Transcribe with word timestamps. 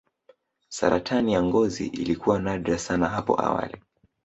saratani 0.69 1.33
ya 1.33 1.43
ngozi 1.43 1.87
ilikuwa 1.87 2.39
nadra 2.39 2.77
sana 2.77 3.09
hapo 3.09 3.41
awali 3.41 3.77